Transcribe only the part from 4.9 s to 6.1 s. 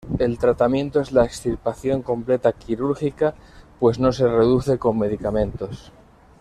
medicamentos.